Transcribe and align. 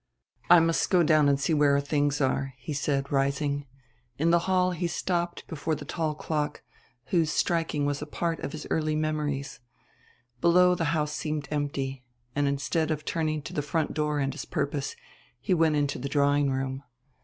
"I 0.49 0.59
must 0.59 0.89
go 0.89 1.03
down 1.03 1.29
and 1.29 1.39
see 1.39 1.53
where 1.53 1.73
our 1.73 1.79
things 1.79 2.19
are," 2.21 2.55
he 2.57 2.73
said, 2.73 3.11
rising. 3.11 3.67
In 4.17 4.31
the 4.31 4.39
hall 4.49 4.71
he 4.71 4.87
stopped 4.87 5.45
before 5.45 5.75
the 5.75 5.85
tall 5.85 6.15
clock 6.15 6.63
whose 7.13 7.31
striking 7.31 7.85
was 7.85 8.01
a 8.01 8.07
part 8.07 8.39
of 8.39 8.51
his 8.51 8.65
early 8.71 8.95
memories. 8.95 9.59
Below, 10.39 10.73
the 10.73 10.85
house 10.97 11.11
seemed 11.11 11.47
empty; 11.51 12.03
and, 12.35 12.47
instead 12.47 12.89
of 12.89 13.05
turning 13.05 13.43
to 13.43 13.53
the 13.53 13.61
front 13.61 13.93
door 13.93 14.17
and 14.17 14.33
his 14.33 14.45
purpose, 14.45 14.95
he 15.39 15.53
went 15.53 15.75
into 15.75 15.99
the 15.99 16.09
drawing 16.09 16.49
room. 16.49 16.81